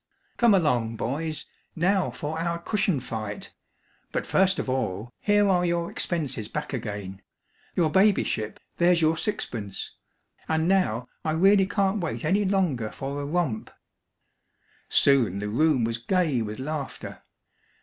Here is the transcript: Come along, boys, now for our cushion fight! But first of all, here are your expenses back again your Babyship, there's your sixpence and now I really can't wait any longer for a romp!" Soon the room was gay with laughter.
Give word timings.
Come 0.37 0.55
along, 0.55 0.95
boys, 0.95 1.45
now 1.75 2.09
for 2.09 2.39
our 2.39 2.57
cushion 2.57 2.99
fight! 2.99 3.53
But 4.11 4.25
first 4.25 4.57
of 4.57 4.67
all, 4.67 5.13
here 5.19 5.47
are 5.47 5.63
your 5.63 5.91
expenses 5.91 6.47
back 6.47 6.73
again 6.73 7.21
your 7.75 7.91
Babyship, 7.91 8.57
there's 8.77 8.99
your 9.03 9.15
sixpence 9.15 9.91
and 10.49 10.67
now 10.67 11.07
I 11.23 11.33
really 11.33 11.67
can't 11.67 11.99
wait 12.01 12.25
any 12.25 12.45
longer 12.45 12.89
for 12.91 13.21
a 13.21 13.25
romp!" 13.27 13.69
Soon 14.89 15.37
the 15.37 15.49
room 15.49 15.83
was 15.83 15.99
gay 15.99 16.41
with 16.41 16.57
laughter. 16.57 17.21